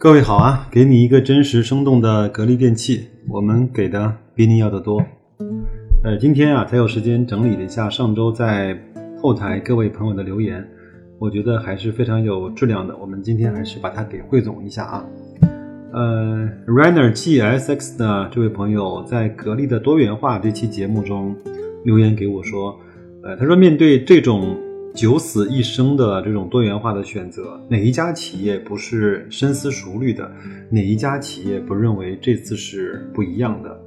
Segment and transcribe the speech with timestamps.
[0.00, 5.04] 各位好啊，给你一个真实生动的格力电器，我们给的比你要的多。
[6.04, 8.78] 呃，今天啊才有时间整理了一下上周在
[9.20, 10.64] 后台各位朋友的留言，
[11.18, 12.96] 我觉得还是非常有质量的。
[12.96, 15.04] 我们今天还是把它给汇总一下啊。
[15.92, 21.34] 呃，Rainer GSX 的这位朋友在格力的多元化这期节目中
[21.84, 22.78] 留言给我说，
[23.24, 24.56] 呃，他说面对这种。
[24.98, 30.28] 九死一生的这种多元化的选择，哪一家企业不是深思熟虑的？
[30.70, 33.80] 哪一家企业不认为这次是不一样的？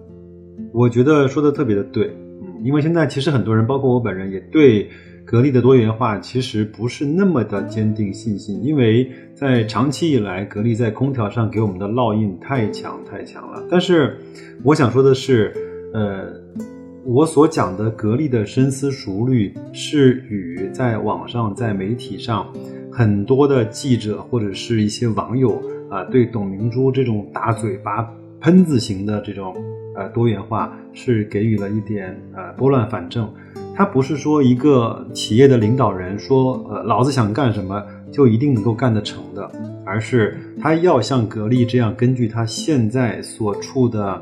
[0.71, 4.89] 我觉得说的特别的对，嗯，因为现在其实很多人，包括我本人，也对
[5.25, 13.61] 格力的多元化其实不是那么的坚定信心，因为在长期以来，格力在空调上给我们的烙印太强太强了。
[13.69, 14.17] 但是
[14.63, 15.53] 我想说的是，
[15.93, 16.39] 呃。
[17.03, 22.47] 我所讲的格力的深思熟虑，是与在网上、在媒体上
[22.91, 28.07] 很多的记者或者是一些网友啊，对董明珠这种大嘴巴
[28.39, 29.55] 喷子型的这种
[29.95, 33.27] 呃多元化，是给予了一点呃拨乱反正。
[33.73, 39.49] 他不是说一个企业的领导人说呃老子想干什么就一定能够干得成的，
[39.83, 44.21] 而是他要像格力这样，根据他现在所处的。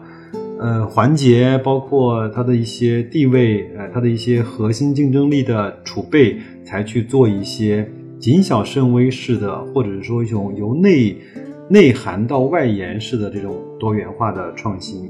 [0.59, 11.15] 呃，环节包括它的一些地位，呃，它的一些核心竞争力的储备，才去做一些谨小慎微式的，或者是说一种由内
[11.69, 15.09] 内涵到外延式的这种多元化的创新。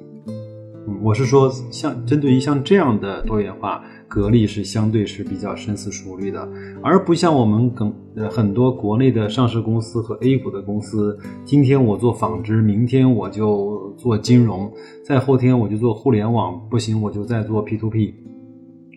[0.89, 3.83] 嗯，我是说，像针对于像这样的多元化。
[4.09, 6.49] 格力是相对是比较深思熟虑的，
[6.81, 11.15] 而不像我们更呃很多国内的上市公司和 A 股的公司，
[11.45, 14.73] 今天我做纺织，明天我就做金融，
[15.05, 18.15] 再后天我就做互联网，不行我就再做 P to P，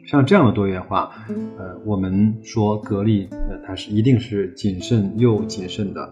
[0.07, 1.11] 像这样的多元化，
[1.59, 6.11] 呃，我们说格力，呃，它是一定是谨慎又谨慎的。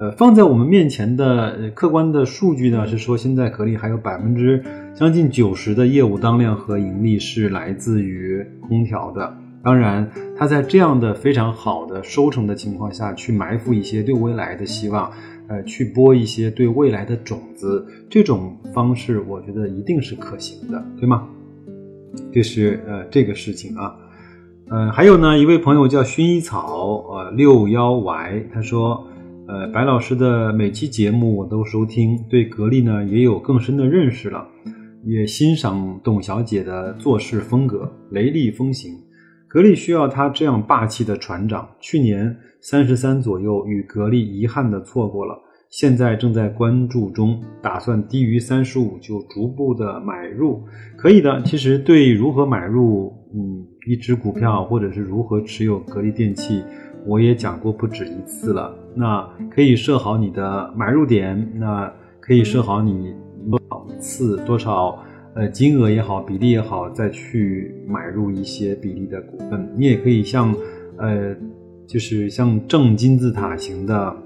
[0.00, 9.34] 呃，放在我们面前的客观的数据呢，是说现在格力还有百分之将近九十的业务当量和盈利是来自于空调的。
[9.62, 15.10] 当然，它在这样的非常好的收成的情况下去埋伏一些对未来的希望，
[15.48, 21.26] 呃，去播一些对未来的种子，这种方式我觉得一定是可行的，对吗？
[22.32, 23.94] 这是呃这个事情啊，
[24.68, 29.06] 呃，还有呢，一位朋友叫薰衣草，呃，六幺 Y，他说。
[29.48, 34.46] 呃，白老师的每期节目我都收听，对格力呢也有更深的认识了，
[35.04, 38.92] 也欣赏董小姐的做事风格，雷厉风行。
[39.48, 41.68] 格力需要他这样霸气的船长。
[41.80, 45.36] 去年三十三左右与格力遗憾的错过了，
[45.70, 50.62] 现在正在关注中，打算低于三十五就逐步的买入，
[50.96, 51.42] 可以的。
[51.42, 56.62] 其实对如何买入，嗯，一只股票或者是如何持有格力电器。
[57.06, 61.90] 我也讲过不止一次了，那可以设好你的买入点，那
[62.20, 63.14] 可以设好你
[63.48, 64.98] 多少次、多少
[65.34, 69.72] 呃金额也好、比例也好，再去买入一些比例的股份。
[69.76, 70.54] 你也可以像
[70.96, 71.34] 呃，
[71.86, 74.16] 就是像正金字塔型的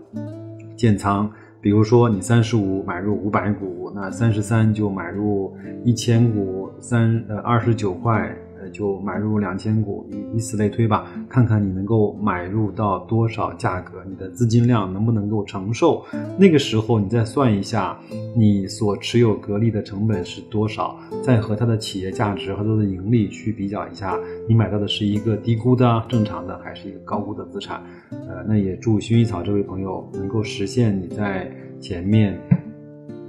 [0.76, 1.30] 建仓，
[1.60, 5.54] 比如说你三十五买入五百股，那三十三就买入
[5.84, 8.34] 一千股，三呃二十九块。
[8.74, 16.04] 就买入两千股，以以此类推吧，看看你能够买入到多少价格，你的资金量能不能够承受？
[16.36, 17.96] 那个时候你再算一下，
[18.36, 24.18] 你所持有格力的成本是多少，再和它的企业价值和它的盈利去比较一下，
[24.48, 27.80] 你买到的是一个低估的正常的，还是一个高估的资产？
[28.10, 31.48] 呃，那也祝薰衣草这位朋友能够实现你在
[31.80, 32.36] 前面，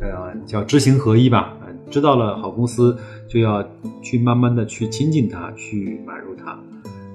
[0.01, 1.55] 呃，叫知行合一吧。
[1.89, 2.97] 知道了好公司，
[3.27, 3.63] 就要
[4.01, 6.57] 去慢慢的去亲近它，去买入它。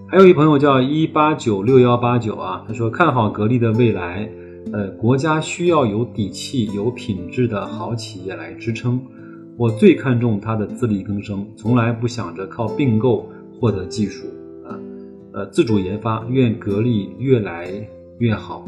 [0.09, 4.29] 还有一朋友叫一八九六幺八九啊，他说看好格力的未来，
[4.73, 9.01] 呃，国家需要有底气、有品质的好企业来支撑。
[9.57, 13.29] 我最看重它的自力更生，从来不想着靠并购
[13.61, 14.27] 获得技术
[14.67, 14.79] 啊，
[15.33, 17.69] 呃，自主研发，愿格力越来
[18.19, 18.67] 越好。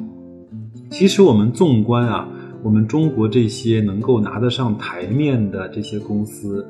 [0.91, 2.29] 其实我们纵观啊。
[2.63, 6.65] 我们中国这些能够拿得上台面的这些公司，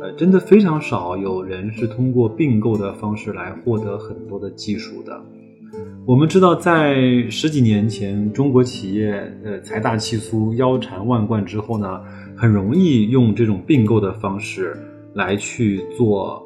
[0.00, 5.20] 呃，真的非常少有人是通过并购的方式来获得很多的技术的。
[6.06, 6.96] 我们知道，在
[7.28, 9.12] 十几年前，中国企业
[9.44, 12.00] 呃财大气粗、腰缠万贯之后呢，
[12.34, 14.74] 很容易用这种并购的方式
[15.12, 16.42] 来去做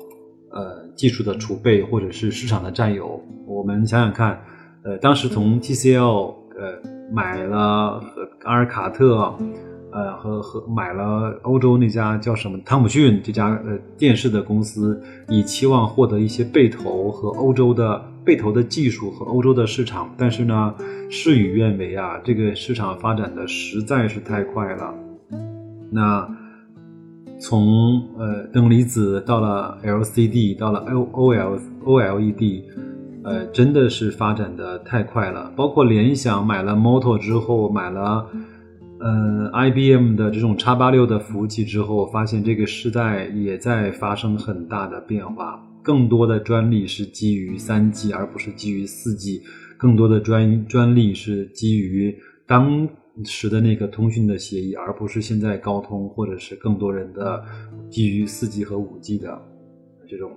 [0.50, 3.22] 呃技术的储备或者是市场的占有。
[3.46, 4.40] 我们想想看，
[4.82, 7.00] 呃，当时从 TCL 呃。
[7.12, 8.03] 买了
[8.45, 9.35] 阿尔卡特，
[9.93, 20.75] 呃，和和买了欧洲那家叫什么汤姆逊这家呃电视的公司，以期望获得一些被投和欧洲的被投的技术和欧洲的市场，但是呢，
[21.11, 24.95] 事与愿违啊，这个市场发展的实在是太快了。
[25.91, 26.29] 那
[27.41, 32.65] 从呃等离子到了 LCD，到了 O O L O L E D，
[33.25, 35.52] 呃，真的是发展的太快了。
[35.56, 38.26] 包括联想买了 Moto 之后，买了。
[39.02, 45.67] 嗯，IBM 的这种叉八六的服务器之后，发现这个时代也在发生很大的变化。
[45.82, 49.43] 更多的专利是基于三 G，而不是基于四 G。
[49.78, 52.14] 更多的专专利是基于
[52.46, 52.87] 当
[53.25, 57.43] 时的那个通讯的协议，而不是现在高通或者是更多人的
[57.88, 59.40] 基于四 G 和五 G 的
[60.06, 60.31] 这种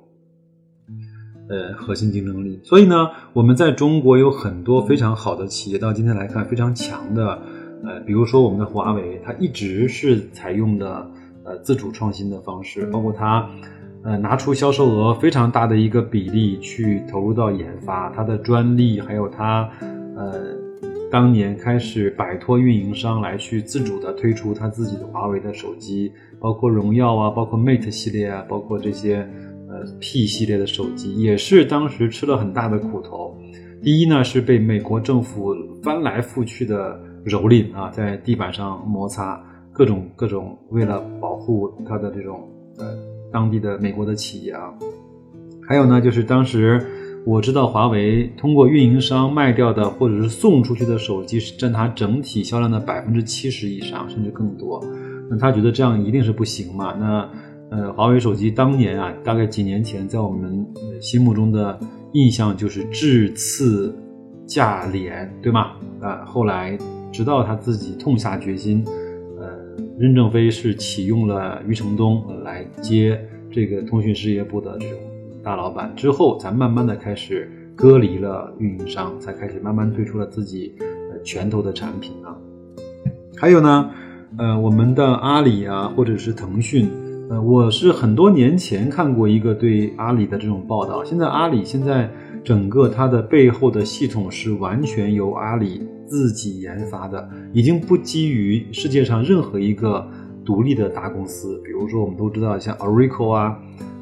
[1.49, 2.59] 呃核心竞争力。
[2.63, 7.41] 所以呢，我们在中国有很多非常好的企业，到今天来看非常强的。
[7.85, 11.05] 呃，比如说我们的华为，它一直是采用的
[11.43, 13.45] 呃自主创新的方式，包括它
[14.03, 19.69] 呃拿出销售额非常大的一个比例去投入到研发，它的专利，还有它
[20.15, 20.55] 呃
[21.11, 29.27] 当年开始摆脱运营商来去自主的推出它自己的华为的手机，包括荣耀啊，包括 Mate 系列啊，包括这些
[29.73, 33.35] 呃 P 系列的手机，也是当时吃了很大的苦头。
[33.81, 36.99] 第一呢，是被美国政府翻来覆去的。
[37.25, 39.41] 蹂躏啊，在地板上摩擦，
[39.71, 42.85] 各种各种，为了保护它的这种呃
[43.31, 44.73] 当地的美国的企业啊，
[45.65, 46.85] 还有呢，就是当时
[47.25, 54.85] 我知道华为通过运营商卖掉的或者是送出去的手机是占它整体销量的百分之七十以上，甚至更多。
[55.29, 56.93] 那他觉得这样一定是不行嘛？
[56.99, 57.29] 那
[57.73, 60.65] 呃，华为手机当年啊，大概几年前在我们
[61.01, 61.77] 心目中的
[62.13, 63.93] 印象就是质次
[64.45, 65.71] 价廉，对吗？
[65.99, 66.77] 啊，后来。
[67.13, 68.83] 直到他自己痛下决心，
[69.39, 69.47] 呃，
[69.99, 74.97] 任正非是启用了余承东来接这个通讯事业部的这种
[75.43, 82.35] 大老板之后，才慢慢的开始割离了运营商，才开始慢慢推出了自己呃拳头的产品啊。
[83.37, 83.91] 还有呢，
[84.39, 86.89] 呃，我们的阿里啊，或者是腾讯，
[87.41, 91.03] 我是很多年前看过一个对阿里的这种报道。
[91.03, 92.09] 现在阿里现在
[92.43, 95.81] 整个它的背后的系统是完全由阿里。
[96.05, 100.05] 自己研发的，已经不基于世界上任何一个
[100.45, 101.59] 独立的大公司。
[101.63, 103.57] 比如说，我们都知道像 Oracle 啊，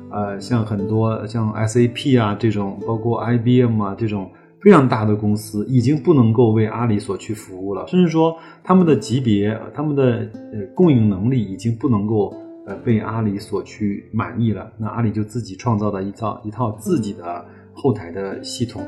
[0.10, 4.30] 呃，像很多像 SAP 啊这种，包括 IBM 啊这种
[4.60, 7.88] 非常大的公司，已经不能够为阿里所去服务了。
[7.88, 12.34] 甚至说，他们的级别、他们的呃供应能力已经不能够
[12.66, 14.72] 呃被阿里所去满意了。
[14.78, 18.84] 那阿里就自己创造了一套一套自己的后台的系统。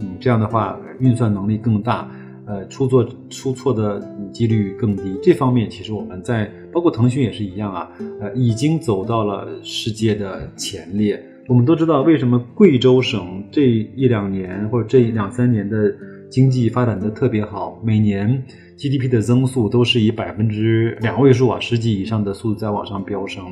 [0.00, 2.10] 嗯，这样的话运算能力更大，
[2.46, 4.00] 呃，出错出错的
[4.32, 5.18] 几率更低。
[5.22, 7.90] 这方面其实我们在包括腾讯也是一样啊，
[8.20, 11.22] 呃，已经走到了世界的前列。
[11.48, 15.92] 我们都知道为什么贵州省这一两年或者这两三年的
[16.30, 18.42] 经济发展的特别好，每年
[18.82, 23.44] GDP 的增速都是以百分之两位数啊，十几以上的速度在往上飙升。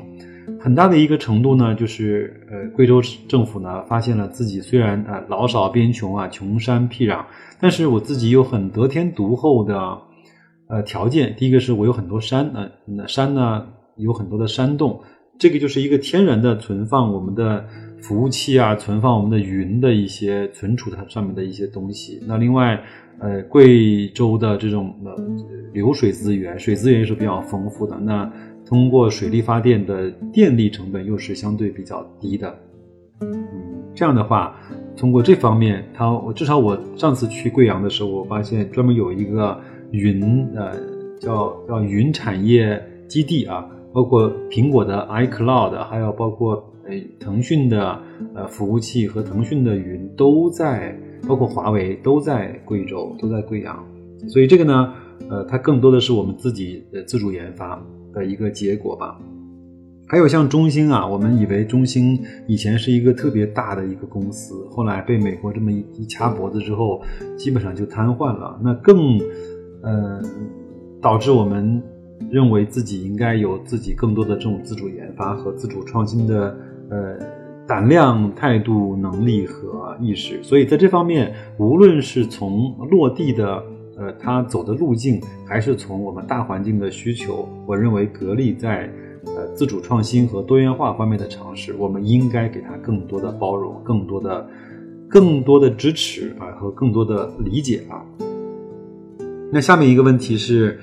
[0.59, 7.25] 很大的一个程度呢，就是呃，贵州政府呢发现了自己虽然啊老少边穷啊，穷山僻壤，
[7.61, 9.97] 但是我自己有很得天独厚的
[10.69, 11.33] 呃条件。
[11.37, 13.69] 第一个是我有很多山，呃，那山呢
[13.99, 15.01] 有很多的山洞，
[15.39, 17.65] 这个就是一个天然的存放我们的
[18.03, 22.21] 服务器啊，存放我们的云的一些存储它上面的一些东西。
[22.27, 22.83] 那另外，
[23.21, 25.15] 呃，贵州的这种呃
[25.73, 27.99] 流水资源，水资源是比较丰富的。
[27.99, 28.31] 那
[28.67, 32.59] 通过水力发电的电力成本又是相对比较低的，
[33.21, 33.45] 嗯，
[33.95, 34.57] 这样的话，
[34.97, 39.61] 通过这方面，它我至少我上次去贵阳的时候，我发现专门有一个
[39.91, 40.73] 云呃
[41.21, 46.55] 叫叫云产业基地啊，包括苹果的 iCloud，还有包括
[46.87, 48.01] 呃腾讯的
[48.35, 50.97] 呃服务器和腾讯的云都在，
[51.27, 53.85] 包括华为都在贵州，都在贵阳，
[54.29, 54.93] 所以这个呢，
[55.29, 57.81] 呃，它更多的是我们自己的自主研发。
[58.13, 59.17] 的一个结果吧，
[60.09, 67.01] 还有像中兴啊，我们以为中兴以前是一个特别大的一个公司，后来被美国这么一一掐脖子之后，
[67.37, 68.61] 基本上就瘫痪了。
[68.65, 69.17] 那更，
[69.85, 70.21] 呃，
[71.01, 71.81] 导致我们
[72.29, 76.59] 认为自己应该有自己更多的这种自主研发和自主创新的
[76.91, 77.17] 呃
[77.71, 80.43] 胆量、态度、能力和意识。
[80.43, 83.63] 所以在这方面，无论是从落地的。
[83.97, 87.47] 呃，他走的路径还是从我们大环境的需求。
[87.67, 88.91] 我认为格力在
[89.27, 94.49] 呃自主创新和多元化方面的尝试，我们应该给他更多的包容、更多的、
[95.07, 98.01] 更多的支持啊和更多的理解啊。
[99.53, 100.81] 那下面一个问题是，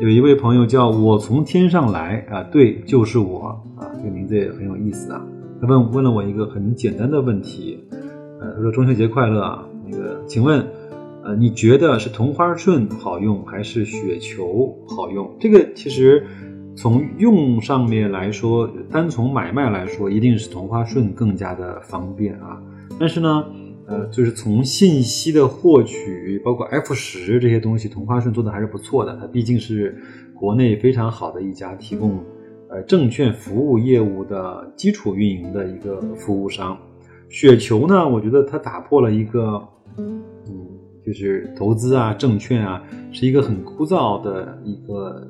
[0.00, 5.20] 有一位朋友叫我从天上来啊，对，就是我啊，这个名字也很有意思啊。
[5.60, 7.78] 他问问了我一个很简单的问题。
[8.40, 10.66] 呃，他说中秋节快乐啊，那个，请问，
[11.22, 15.30] 呃，你觉得是同花顺好用还是雪球好用？
[15.38, 16.26] 这个其实
[16.74, 22.58] 从用上面来说，单从买卖来说，一定是同花顺更加的方便啊。
[22.98, 23.44] 但是呢，
[23.86, 29.14] 呃，就是从信息的获取，包括 F 十这些东西，同花顺做的还是不错的。
[29.20, 30.00] 它毕竟是
[30.34, 32.24] 国内非常好的一家提供
[32.70, 36.78] 呃证券服务业务的基础运营的一个服务商。
[37.28, 39.62] 雪球呢，我觉得它打破了一个，
[39.98, 40.22] 嗯，
[41.06, 45.26] 就是投资啊、证券啊，是一个很枯燥的一个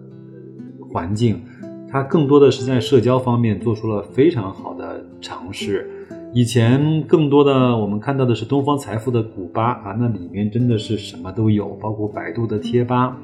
[0.90, 1.40] 环境。
[1.88, 5.90] 它更多的是在社交方面做出了非常好的尝试。
[6.32, 13.18] 以前更多的我们看到的是东方财富的股吧啊，那里面真的是什么都有，包括百度的贴吧，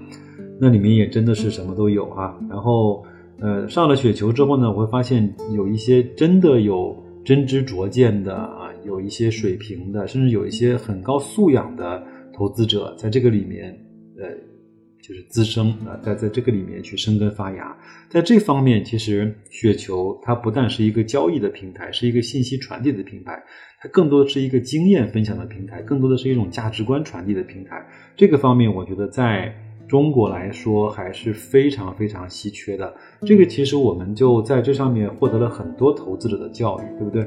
[0.60, 2.36] 那里面也真的是什么都有啊。
[2.50, 3.04] 然后，
[3.40, 12.02] 呃，上了雪球之后呢，我会发现有一些真的有真知灼见的啊，有一些水平的，甚至有一些很高素养的
[12.32, 13.70] 投资者在这个里面，
[14.18, 14.26] 呃。
[15.02, 17.76] 就是滋生啊，在在这个里面去生根发芽，
[18.10, 23.40] 在这方面，其实雪球它不但是一个交易的平台，是一个信息传递的平台，
[23.80, 27.86] 它更多的是一个经验分享的平台，更多的是一种价值观传递的平台。
[28.16, 29.54] 这个方面，我觉得在
[29.88, 32.92] 中国来说还是非常非常稀缺的。
[33.22, 37.26] 这个其实我们就在这上面获得了很多投资者的教育，对不对？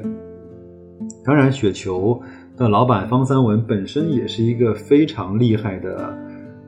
[1.24, 2.20] 当然，雪球
[2.56, 6.16] 的老板方三文本身也是一个非常厉害的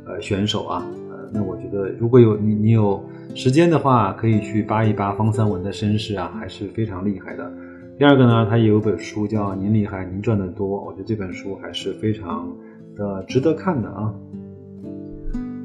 [0.06, 0.86] 呃选手啊。
[1.10, 3.02] 呃那我觉得，如果有你你有
[3.34, 7.52] 时间的话，可以去扒一扒方三文的身世啊，还是非常厉害的。
[7.98, 12.50] 第二个呢，他也有本书叫《您厉害，您赚得多》，我觉得这本书还是非常
[12.96, 14.12] 的值得看的啊。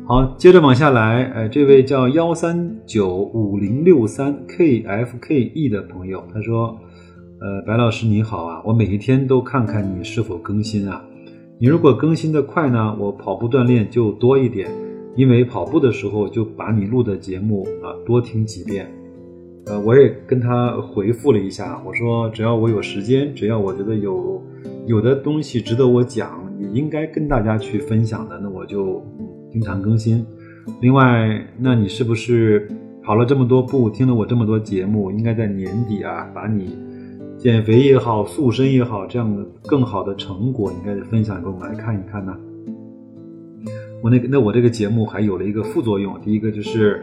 [0.10, 6.80] 好，接着往下来，呃，这位叫幺三九五零六三 kfke 的朋友，他说，
[7.42, 11.04] 呃，白老师你好啊，我每一天都看看你是否更新啊，
[11.60, 14.72] 你如果更新的快呢，我跑步锻炼就多一点。
[15.18, 18.88] 因为跑步的时候就把你录的节目啊多听几遍，
[19.66, 24.42] 呃，我也跟他回复了一下，我说只要我有时间，只要我觉得有
[24.86, 29.04] 有的东西值得我讲，也应该跟大家去分享的，那我就
[29.52, 30.26] 经常更新。
[30.82, 32.68] 另外，那你是不是
[33.02, 36.78] 跑了这么多步，听了我这么多节目，应该在年底啊，把你
[37.38, 42.36] 减肥也好、塑身也好这样的更好的成果，应该分享给我们来看一看呢？
[44.04, 47.02] 我那个那我这个节目还有了一个副作用，第一个就是，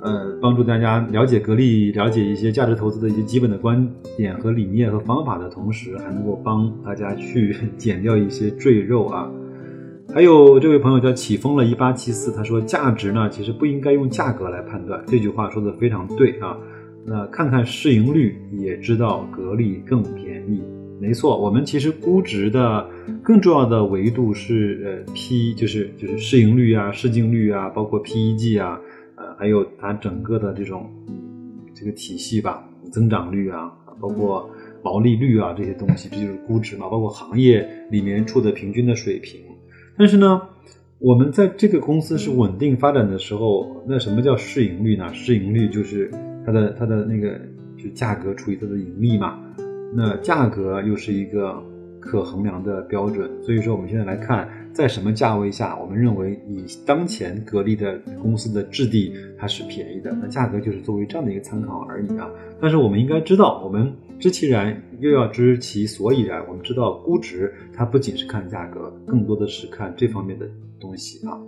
[0.00, 9.28] 呃，帮助大家了解格力，了解一些价值投资的一些基本的观点和理念和方法的同时，还能够帮大家去 减掉一些赘肉啊。
[10.14, 16.56] 还有这位朋友叫起风了一八七四，他说价值呢其实不应该用价格来判断，这句话说的非常对啊。
[17.04, 20.62] 那看看市盈率也知道格力更便宜。
[20.98, 22.88] 没错，我们其实估值的
[23.22, 28.80] 更重要的维度是呃 P，就是就是市盈率啊、市净率啊，包括 PEG 啊，
[29.14, 30.90] 呃，还有它整个的这种
[31.74, 34.50] 这个体系吧，增长率啊，包括
[34.82, 39.40] 毛利率啊这些东西，这就是估值嘛，包括行业里面处的平均的水平。
[39.98, 40.40] 但是呢，
[41.00, 45.12] 我们在这个公司是稳定发展的时候，那什么叫市盈率呢？
[45.12, 46.08] 市盈率就是
[46.46, 47.38] 它的它的那个
[47.76, 49.40] 就价格除以它的盈利嘛。
[49.94, 51.60] 那价格又是一个
[51.98, 62.30] 可衡量的标准，所以说我们现在来看，在什么价位下，我们认为以当前格力的公司的质地它是便宜的，那价格就是作为这样的一个参考而已啊。
[62.60, 66.44] 但是我们应该知道，我们知其然又要知其所以然。
[66.48, 70.46] 我们知道估值它不仅是看价格，更多的是看这方面的
[70.80, 71.38] 东西啊。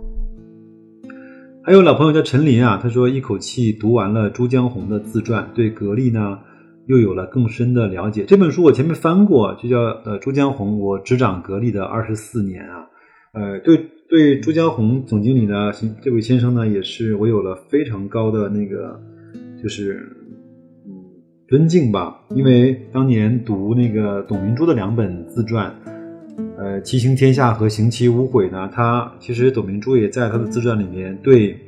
[1.63, 6.39] 还有老朋友叫陈林啊，他说一口气读完了朱江红的自传，对格力呢。
[6.87, 8.25] 又有了更深的了解。
[8.25, 12.89] 这本书我前面翻过，就叫呃朱江红，我执掌格力的二十四年啊，
[13.33, 18.99] 呃对对朱江红总经理呢，这位先生呢，也是我有了非常高的那个
[19.61, 20.05] 就是
[21.51, 25.69] 尊敬吧，因为当年读那个董明珠的两本自传，
[26.57, 31.59] 呃《骑行天下》和《行骑无悔》呢，他其实董明珠也在他的自传里面对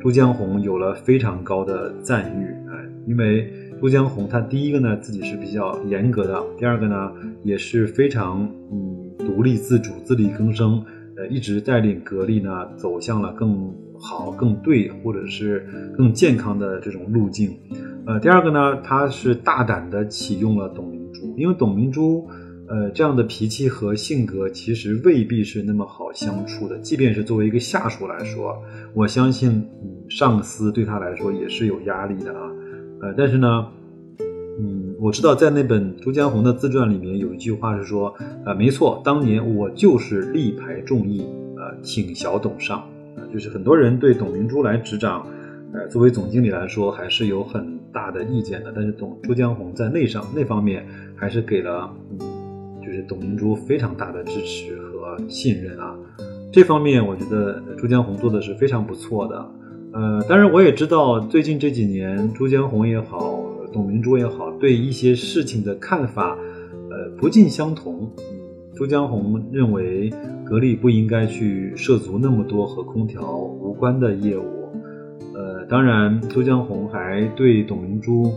[0.00, 3.48] 朱江红有了非常高的赞誉，哎，因为。
[3.80, 7.12] 朱江红，他第一个呢自己是比较严格的，第二个呢
[7.44, 8.42] 也是非常
[8.72, 10.84] 嗯独立自主、自力更生，
[11.16, 15.64] 呃，一直带领格力呢走向了更好、更对或者是
[15.96, 17.56] 更健康的这种路径。
[18.08, 22.26] 呃，第二个呢，他是大胆的启用了董明珠，因为董明珠
[22.66, 28.56] 呃这样的脾气和性格其实未必是那么好相处的，即便是作为一个下属来说，
[28.94, 29.50] 我相信
[29.82, 32.50] 嗯上司对他来说也是有压力的啊。
[33.02, 33.66] 呃，但是呢，
[34.58, 38.14] 嗯，我知道在那本朱江洪的自传里面有一句话是说，
[38.46, 41.26] 呃，没错，当年我就是力排众议，
[41.58, 42.82] 呃，请小董上，
[43.30, 45.26] 就是很多人对董明珠来执掌，
[45.72, 52.18] 呃，作为总经理来说还是有很大的意见的，但是董朱江洪在那上那方面还是给了，嗯，
[52.80, 55.94] 就是董明珠非常大的支持和信任啊，
[56.50, 59.50] 这方面我觉得朱江洪做的是非常不错的。
[59.92, 66.36] 呃，当然我也知道，最近这几年朱江洪也好，董明珠也好，对一些事情的看法，
[66.90, 68.10] 呃，不尽相同。
[68.74, 70.10] 朱江洪认为
[70.44, 74.57] 格力不应该去涉足那么多和空调无关的业务。
[75.38, 78.32] 呃，当然，朱江洪还对董明珠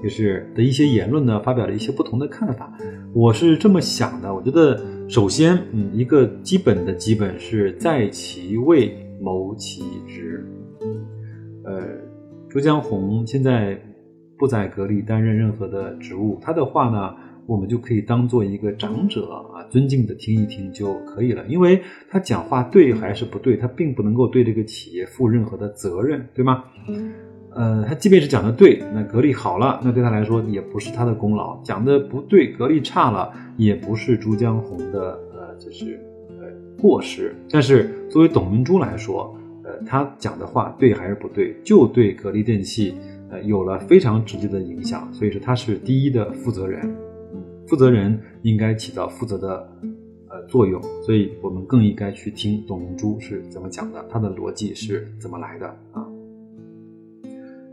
[0.00, 2.72] 就是的一些言论呢，发表了一些不同的看法。
[3.12, 9.04] 我是这么想的，我觉得首先，嗯，一个基本的基本是在其位。
[9.20, 10.46] 谋其职，
[11.64, 11.82] 呃，
[12.48, 13.76] 朱江洪现在
[14.38, 17.12] 不在格力担任任何的职务，他的话呢，
[17.44, 21.44] 我们就可以当做一个长者，尊敬的听一听就可以了。
[21.46, 26.64] 因为他讲话对还是不对，他并不能够对这个企业负任何的责任，对吗？
[27.50, 35.98] 呃，他即便是讲的对，那格力好了，那对他来说也不是他的功劳；讲的不对，格力差了，也不是朱江洪的呃，就是
[36.40, 36.46] 呃。
[36.80, 42.94] 过失，但是作为董明珠来说，呃，她讲的话对还是不对，就对格力电器，
[43.30, 46.88] 呃，有了非常直接的影响，所以说她是第一的负责人，
[47.68, 49.68] 负责人应该起到负责的，
[50.30, 56.06] 呃，作用，所以我们更应该去听董明珠是怎么讲的，她的逻辑是怎么来的啊？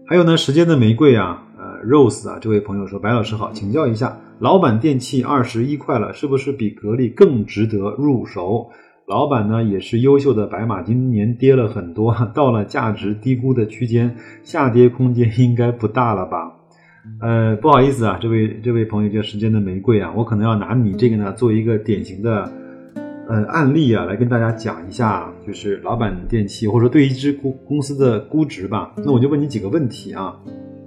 [0.06, 8.70] 还有呢，时间的玫瑰啊，呃，Rose 啊，这位朋友说，白老师好，请教一下，老板电器二十一块了，是不是比格力更值得入手？
[9.08, 16.55] 老板呢也是优秀的白马，今年跌了很多，到了价值低估的区间，下跌空间应该不大了吧？
[17.22, 22.52] 呃，不好意思啊，这位这位朋友叫时间的玫瑰啊，我可能要拿你这个呢做一个典型的
[23.28, 28.94] 呃案例啊，来跟大家讲一下，就是老板电器或者说对一只公公司的估值吧。
[28.98, 30.36] 那我就问你几个问题啊，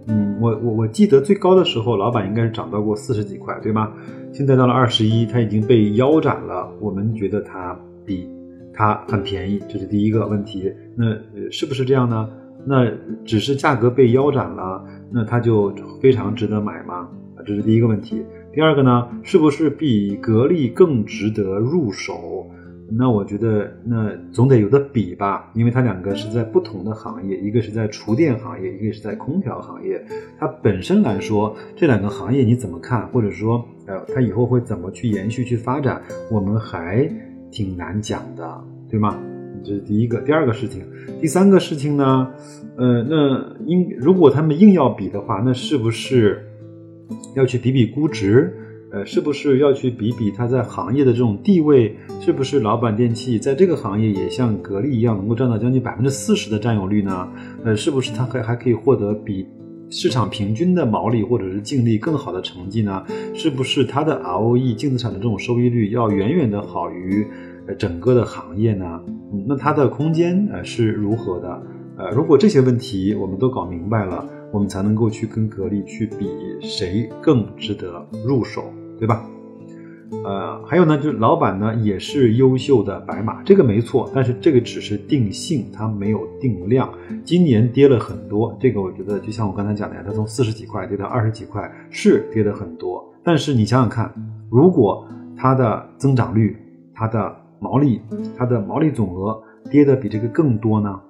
[0.07, 3.93] 嗯，我我我记得最高的时候，老板应该是涨到过四十几块，对吗？
[4.33, 7.79] 现在到了二十一，它已经被腰斩了，我们觉得它。
[8.07, 8.27] 低，
[8.73, 10.73] 它很便宜，这是第一个问题。
[10.97, 12.27] 那呃是不是这样呢？
[12.69, 12.91] 那
[13.25, 17.09] 只是价格被腰斩了，那它就非常值得买吗？
[17.35, 18.23] 啊，这是第一个问题。
[18.53, 22.47] 第二个呢，是不是比格力更值得入手？
[22.91, 30.05] 那我觉得，那总得有的比吧，因为它两个是在不同的行业，一个是在厨电行业，一个是在空调行业。
[30.39, 33.07] 它本身来说，这两个行业你怎么看？
[33.09, 36.03] 或者说，呃，它以后会怎么去延续、去发展？
[36.31, 37.11] 我们还。
[37.51, 39.17] 挺难讲的，对吗？
[39.65, 40.21] 这是第一个。
[40.21, 40.83] 第二个事情，
[41.21, 42.31] 第三个事情呢？
[42.77, 46.47] 呃，那应如果他们硬要比的话，那是不是
[47.35, 48.55] 要去比比估值？
[48.91, 51.95] 呃，是不是要去比比它在行业的这种地位？
[52.21, 57.29] 是不是老板电器在这个行业也像格力一样，能够占到将近百分之四十的占有率呢？
[57.65, 59.47] 呃，是不是它还还可以获得比
[59.91, 63.05] 市场平均的毛利或者是净利更好的成绩呢？
[63.35, 67.27] 是不是它的 ROE 净资产的这种收益率要远远的好于
[67.75, 69.01] 整个的行业呢？
[69.33, 71.63] 嗯，那它的空间呃是如何的？
[71.97, 76.29] 呃，如果这些问题我们都搞明白了，我们才能够去跟格力去比
[76.61, 78.65] 谁更值得入手，
[78.99, 79.25] 对吧？
[80.25, 86.89] 呃，还有呢，就是老板呢也是优秀的白马，这个没错，但是这个只是定性，它没有定量。
[87.25, 93.05] 今年跌了很多，这个我觉得就像我刚才讲的呀，它从四十几块跌到二十几块，是跌的很多。
[93.23, 94.11] 但是你想想看，
[94.51, 96.57] 如果它的增长率、
[96.95, 98.01] 它的毛利、
[98.37, 101.01] 它的毛利总额跌的比这个更多呢，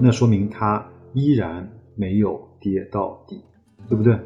[0.00, 3.40] 那说明它依然没有跌到底，
[3.88, 4.16] 对不对？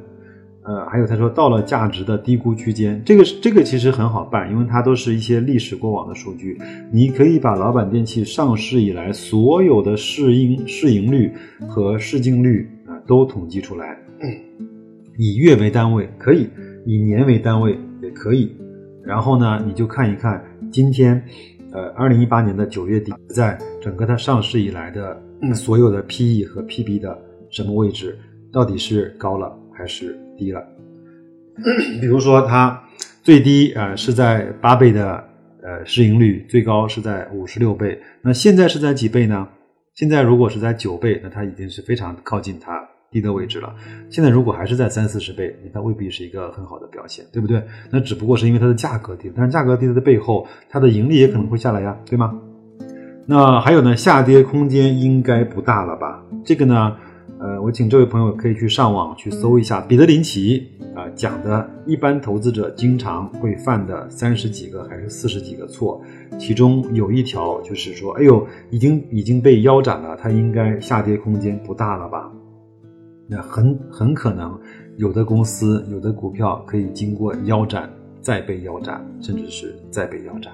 [0.69, 6.59] 呃，还有他说到了价值的低估区间，这个这个其实很好办，因为它都是一些历史过往的数据，
[6.91, 11.33] 你可以把老板电器上市以来所有的市盈市盈率
[11.69, 13.97] 和市净率啊都统计出来，
[15.17, 16.49] 以月为单位可以，
[16.85, 18.51] 以年为单位也可以，
[19.05, 21.23] 然后呢，你就看一看今天，
[21.73, 25.21] 呃，二零一八年的九月底，在整个它上市以来的
[25.55, 27.19] 所有的 PE 和 PB 的
[27.51, 28.19] 什么位置，
[28.53, 30.19] 到底是高了还是？
[30.39, 30.63] 低了，
[31.99, 32.79] 比如说它
[33.23, 35.25] 最低啊是在八倍的
[35.63, 37.99] 呃市盈率，最高是在五十六倍。
[38.21, 39.49] 那现在是在几倍呢？
[39.95, 43.75] 现在如果是在九倍，那它已经是非常靠近它低的位置了。
[44.11, 47.63] 现在如果还是在三四十倍，它未必是一个很好的表现，对不对？
[47.91, 52.39] 那只不过是因为它的价格低，但是价格低的背后，它的盈利也可能会下来呀，对吗？
[53.27, 56.23] 那还有呢，下跌空间应该不大了吧？
[56.45, 56.97] 这个呢？
[57.39, 66.01] 呃，我请这位朋友可以去上网去搜一下彼得林奇啊讲的，一般投资者经常会犯的三十几个还是四十几个错，
[66.39, 72.33] 其中有一条就是说，哎呦，已经已经被腰斩了，它应该下跌空间不大了吧？
[73.29, 74.59] 那很很可能
[74.97, 80.53] 有的公司有的股票可以经过腰斩，再被腰斩，甚至是再被腰斩，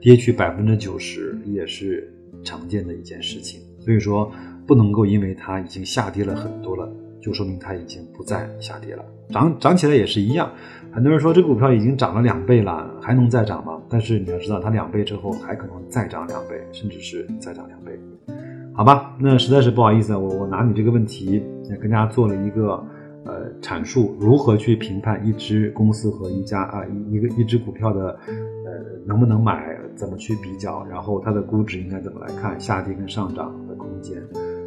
[0.00, 3.60] 跌去百分之九十也是常见的一件事情。
[3.80, 4.30] 所以说。
[4.66, 9.04] 不能够因为它已经下跌了很多了，就说明它已经不再下跌了。
[9.28, 10.50] 涨涨起来也是一样，
[10.90, 13.78] 很多人说这股票已经涨了两倍了，还能再涨吗？
[13.90, 17.92] 但是你要知道，它两倍之后还可能再涨两倍，甚至是再涨两倍。
[18.72, 22.82] 好吧，那实在是不好意思，我我拿你这个问题也跟大家做了一个
[23.24, 28.72] 呃阐述，如何去评判一只公司和一家啊一一个一只股票的呃
[29.06, 34.22] 能不能买，怎么去比较，然后它的估值应该怎么来看，下跌跟上涨的空间。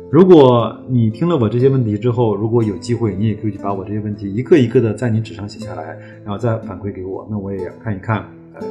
[0.09, 8.65] 如果你听了我这些问题之后，如果有机会，你也可以把我这些问题一个一个的在你纸上写下来，然后再反馈给我，那我也看一看，呃，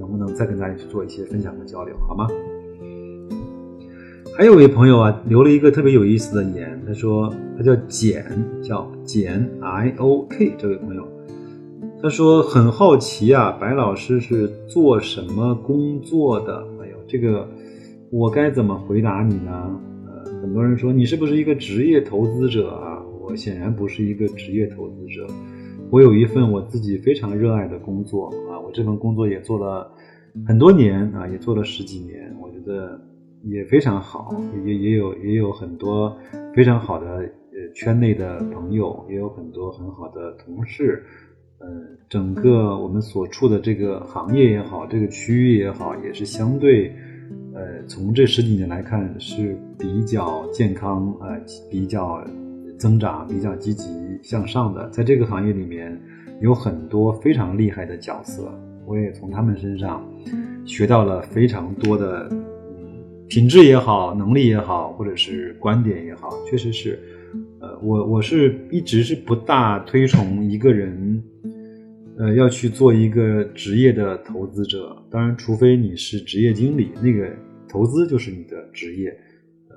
[0.00, 2.26] 能不能再跟大家去做一些分享和交流，好吗？
[4.36, 8.24] 还有一位朋友啊，留了一个特别有意思的言，他说他叫简，
[8.60, 11.06] 叫简 I O K 这位朋友，
[12.02, 16.66] 他说很好奇啊，白老师是做什么工作的？
[16.82, 17.48] 哎呦，这个
[18.10, 19.80] 我该怎么回答你呢？
[20.08, 23.00] 呃很多人说你是不是一个职业投资者啊？
[23.22, 25.28] 我显然不是一个职业投资者，
[25.90, 29.88] 我有一份我自己非常热爱的工作啊，我这份工作也做了
[30.44, 33.00] 很多年啊，也做了十几年，我觉得
[33.44, 36.16] 也非常好，也也有也有很多
[36.54, 41.04] 非常好的呃圈内的朋友，也有很多很好的同事，
[41.58, 41.66] 呃，
[42.08, 46.92] 整个我们所处的这个行业也好，这个区域也好，也是相对。
[47.54, 52.20] 呃，从这十几年来看是比较健康，呃，比较
[52.76, 53.88] 增长，比较积极
[54.22, 54.88] 向上的。
[54.90, 55.96] 在这个行业里面，
[56.40, 58.52] 有很多非常厉害的角色，
[58.84, 60.04] 我也从他们身上
[60.64, 62.28] 学到了非常多的
[63.28, 66.98] 品质也好，能力也好，或者是观点也好，确实是。
[67.60, 71.22] 呃，我我是一直是不大推崇一个人。
[72.16, 77.28] 呃，要去做一个职业的投资者，当然，除非你是职业经理，那个
[77.68, 79.08] 投资就是你的职业。
[79.68, 79.74] 呃，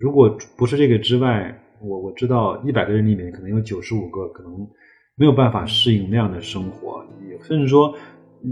[0.00, 4.66] 如果不是这个之外，我我知道一百个人里面可能有九十五个可能
[5.14, 7.94] 没有办法适应那样的生活，也甚至说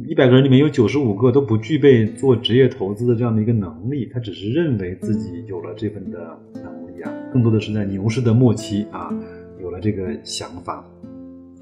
[0.09, 9.13] 一百个人里面有九十五个都不具备做职业投资的这样的一个能力，他只是认为自己有了这份的能力啊，更多的是在牛市的末期啊，
[9.61, 10.83] 有了这个想法。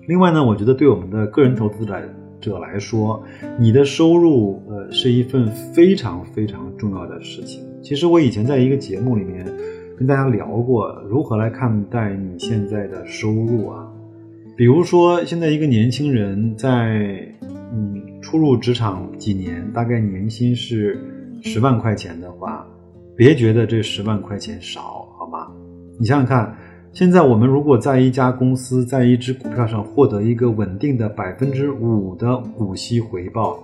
[0.07, 1.85] 另外呢，我觉得对我们的个人投资
[2.41, 3.21] 者来说，
[3.59, 7.61] 你的收入呃是一份非常非常重要的事情。
[7.83, 9.45] 其实我以前在一个节目里面
[9.99, 13.91] 跟大家聊过，如何来看待你现在的收入啊？
[14.57, 17.27] 比如说，现在一个年轻人在
[17.73, 20.99] 嗯初入职场几年，大概年薪是
[21.43, 22.67] 十万块钱的话，
[23.17, 25.49] 别觉得这十万块钱少，好吗？
[25.99, 26.55] 你想想看。
[26.93, 33.57] 现在我们如果在一家公司，在一只股票上获得一个稳定的百分之五的股息回报，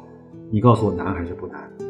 [0.49, 1.86] 你告诉我难还是不难？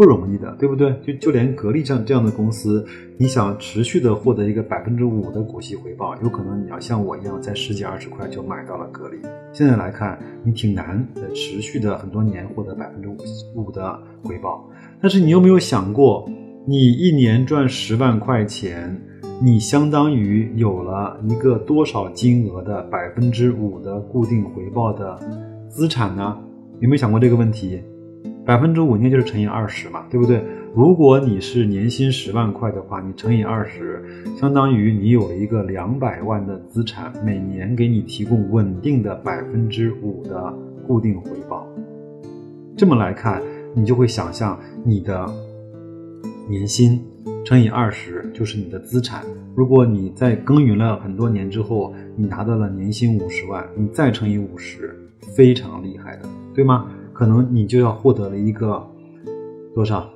[0.00, 0.98] 不容易的，对不对？
[1.06, 2.82] 就就连格力这样这样的公司，
[3.18, 9.18] 你想持续的获得一个百分之五的股息回报，有可能你要像我一样，在十几二十块就买到了格力。
[9.52, 13.18] 现在来看，你挺难的，持续的很多年获得百分之五
[13.54, 14.66] 五的回报。
[15.02, 16.26] 但是你有没有想过，
[16.66, 18.98] 你一年赚十万块钱？
[19.42, 25.18] 你相当于有了一个多少金额的百分之五的固定回报的
[25.68, 26.38] 资产呢？
[26.80, 27.82] 有没有想过这个问题？
[28.44, 30.42] 百分之五应该就是乘以二十嘛，对不对？
[30.74, 34.02] 如果你是年薪十万块的话，你乘以二十，
[34.36, 40.52] 相当于你有了一个两百万的资产，每年给你提供稳定的百分之五的
[40.86, 41.66] 固定回报。
[42.76, 43.42] 这么来看，
[43.74, 45.26] 你就会想象你的
[46.48, 47.00] 年薪。
[47.42, 49.24] 乘以二十就是你的资产。
[49.56, 54.94] 如果你在耕耘了很多年之后，你拿到了年薪五十万，你再乘以五十，
[55.34, 56.86] 非常厉害的，对吗？
[57.20, 58.82] 可能你就要获得了一个
[59.74, 60.08] 多少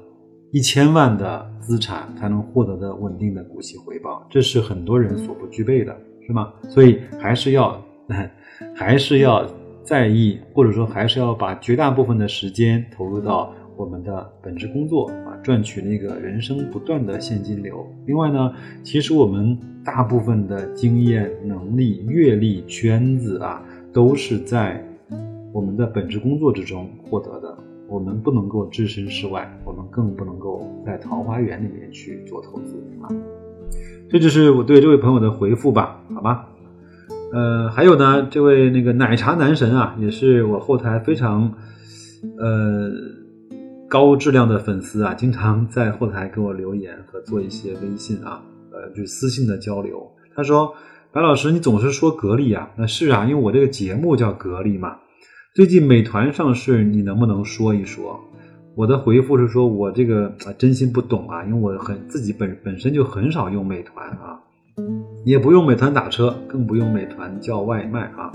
[0.53, 5.95] 一千万的资产才能获得的稳定的股息回报，这是很多人所不具备的，
[6.27, 6.51] 是吗？
[6.71, 7.79] 所以还是要
[8.75, 9.47] 还是要
[9.83, 13.53] 在意，或者说还是要把绝大部分的时间投入到。
[13.77, 17.85] 我们的本职工作啊，赚取那个人生不断的现金流。
[18.07, 18.53] 另外呢，
[18.85, 23.61] 其实我们大部分的经验、能力、阅历、圈子啊，
[23.93, 24.81] 都是在
[25.55, 27.57] 我们的本职工作之中获得的。
[27.87, 33.07] 我们不能够置身事外，我们更不能够在桃花源里面去做投资啊。
[34.11, 36.49] 这就是我对这位朋友的回复吧，好吧。
[37.33, 41.55] 呃，还有呢，这位那个奶茶男神啊，也是我后台非常
[42.39, 42.91] 呃
[43.89, 50.11] 高质量的粉丝啊，经常在后台给我留言和做一些微信啊，呃，就私信的交流。
[50.35, 50.75] 他说
[51.13, 54.97] ：“白老师，你总是说格力啊，那是啊，因为我这个节目叫格力嘛。
[55.55, 58.19] 最近美团上市，你能不能说一说？”
[58.75, 64.41] 我的回复是说，我这个啊真心不懂啊，因为我很自己本本身就很少用美团啊。
[65.25, 68.33] 也不用美团打车，更不用美团叫外卖啊。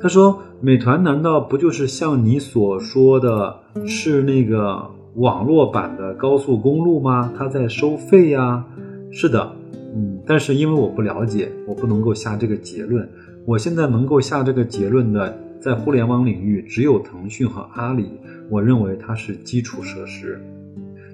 [0.00, 3.54] 他说：“美团难道不就是像你所说的，
[3.86, 7.30] 是那个网络版的高速公路吗？
[7.36, 8.64] 它在收费呀？”
[9.12, 9.52] 是的，
[9.94, 13.06] 嗯，但是因为我不了解，我不能够下这个结论。
[13.44, 18.10] 我现在能够下这个结论的，在互联网领域只有腾讯和阿里，
[18.48, 20.40] 我认为它是基础设施。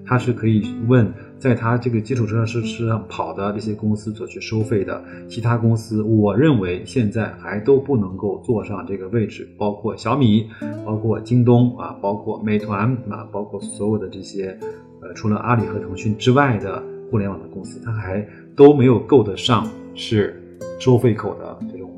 [0.07, 10.47] 它是可以问，在它这个基础设施上跑的这些公司所去收费的，其他公司，我认为现在还都不能够坐上这个位置，包括小米，
[10.85, 14.55] 包括京东啊，包括美团啊，包括所有的这些，
[15.01, 20.39] 呃，除了阿里和腾讯之外的互联网的公司，它还都没有够得上是
[20.79, 21.94] 收费口的这种。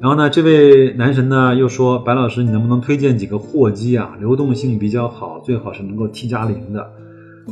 [0.00, 4.16] 然后呢，这位男神呢又说：“白老师，你能不能推荐几个货基啊？
[4.18, 6.90] 流动性比较好，最好是能够 T 加零的。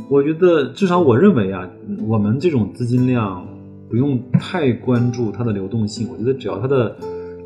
[0.09, 1.69] 我觉得至少我认为啊，
[2.07, 3.45] 我们这种资金量
[3.87, 6.07] 不用太关注它的流动性。
[6.11, 6.95] 我觉得只要它的，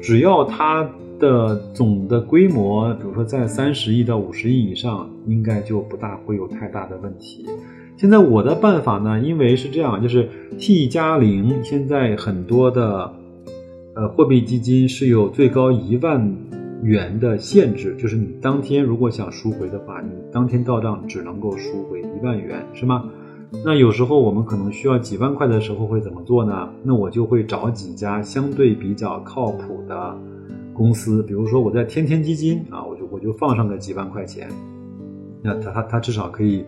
[0.01, 0.89] 只要它
[1.19, 7.45] 的总的规模，比如说在三十亿到五十亿以上，应该就不大会有太大的问题。
[7.97, 13.11] 现在我的办法呢，因为是这样，就是 T 加零，现在很多的。
[13.95, 16.35] 呃，货币基金是有最高一万
[16.81, 23.07] 元的限制，就是你当天如果想赎回的话，你当天到账只能够赎回一万元，是吗？
[23.63, 26.67] 那有时候我们可能需要几万块的时候会怎么做呢？
[26.81, 30.17] 那我就会找几家相对比较靠谱的
[30.73, 34.49] 公司，比如说我在天天基金啊，我就我就放上个几万块钱，
[35.43, 36.65] 那他他他至少可以，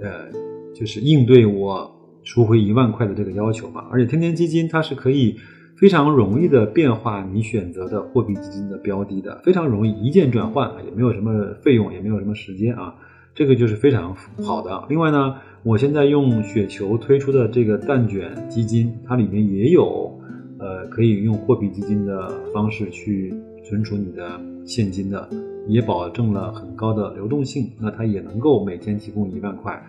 [0.00, 0.28] 呃，
[0.74, 1.88] 就是应对我
[2.24, 3.84] 赎回一万块的这个要求嘛。
[3.92, 5.36] 而且天天基金它是可以。
[5.76, 12.94] 非常容易的变化你选择的货币基金的标的的，非常容易一键转换也没有什么费用，也没有什么时间啊，
[13.34, 14.84] 这个就是非常好的。
[14.88, 15.34] 另外呢，
[15.64, 20.16] 我现在用雪球推出的这个蛋卷基金，它里面也有，
[20.60, 23.34] 呃，可以用货币基金的方式去
[23.64, 25.28] 存储你的现金的，
[25.66, 29.82] 也保证了很高的流动性，那它也能够每天提供一万块。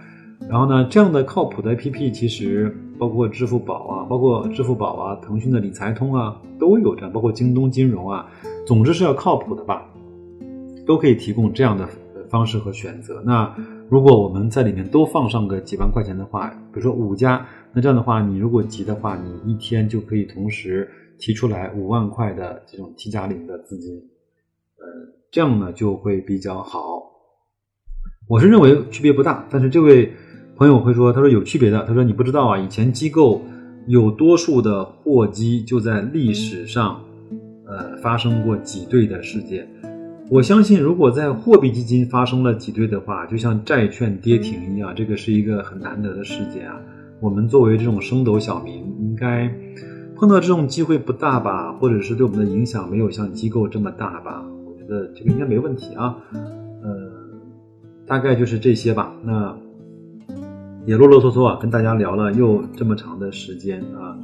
[0.50, 2.76] 然后呢，这样的靠谱的 APP 其实。
[2.97, 8.29] 包括支付宝啊，包括支付宝啊，腾讯的理财通啊，都有这样，包括京东金融啊，
[8.65, 9.86] 总之是要靠谱的吧，
[10.86, 11.88] 都可以提供这样的
[12.29, 13.21] 方式和选择。
[13.25, 13.53] 那
[13.89, 23.95] 如果我们在里面都放上个几万块钱的话，比如说五家，那这样的话，你如果急的话，你一天就可以同时提出来五万块的这种 T 加零的资金，
[24.77, 24.86] 呃，
[25.31, 27.03] 这样呢就会比较好。
[28.27, 30.13] 我是认为区别不大，但是这位。
[30.58, 31.84] 朋友会说：“他说有区别的。
[31.86, 33.41] 他说你不知道啊，以前机构
[33.88, 37.02] 有多数的货基就在历史上，
[37.68, 39.68] 呃，发生过挤兑的事件。
[40.30, 46.80] 我相信，如果在货币基金发生了挤兑的话，就像债券跌停一样，这个是一个很难得的事件啊。
[47.20, 49.54] 我们作为这种升斗小民，应该
[50.15, 51.74] 碰到这种机会不大吧？
[51.74, 54.41] 或者是对我们的影响没有像机构这么大吧？
[54.65, 56.15] 我觉得这个应该没问题啊。
[56.32, 57.12] 呃，
[58.08, 59.13] 大概就是这些吧。
[59.22, 59.54] 那。”
[60.86, 64.15] 也啰啰嗦嗦啊，跟大家聊了又这么长的时间啊，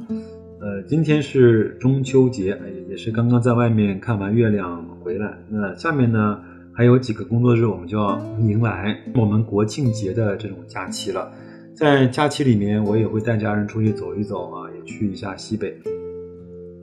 [0.60, 2.56] 呃，今天是中秋节，
[2.88, 5.36] 也是刚刚在外面看完月亮回来。
[5.48, 6.40] 那下面呢，
[6.72, 11.32] 还有几个工作日，我们就要迎来我们国庆节的这种假期了。
[11.74, 15.76] 在假期里面，我也会带家人出去走一走啊，也去一下西北。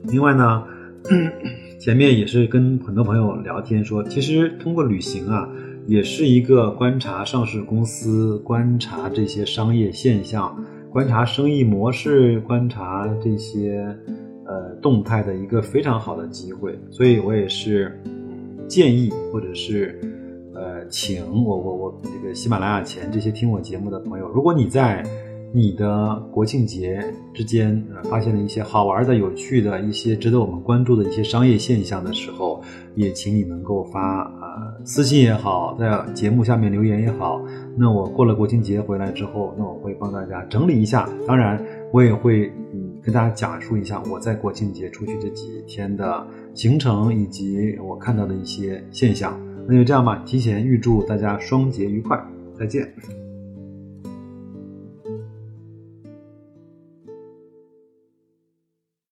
[0.04, 0.62] 另外呢，
[1.80, 5.48] 前面也是跟很多朋友聊天说，其实通过旅行啊。
[5.86, 10.56] 也是一个观察上市公司、观察这些商业现象、
[10.90, 13.84] 观察生意模式、观察这些
[14.46, 18.00] 呃动态的一个非常好的机会，所以我也是
[18.68, 20.00] 建议或者是
[20.54, 25.04] 呃请我我我这个喜马拉雅前这些听我节目的朋友，如果你在。
[25.52, 27.02] 你的国庆节
[27.34, 32.62] 之间，呃，发现了一些好玩的、有趣的一些值得我们关注的一些商业现象的时候，
[32.94, 34.32] 也请你能够发
[34.84, 37.40] 私信也好，在节目下面留言也好。
[37.76, 41.08] 那我过了国庆节回来之后，那我会帮大家整理一下。
[41.26, 41.62] 当然，
[41.92, 49.38] 我也会嗯跟大家讲述一下我在国庆节出去这几天的行程以及我看到的一些现象。
[49.68, 52.18] 那就这样吧，提前预祝大家双节愉快，
[52.58, 52.92] 再见。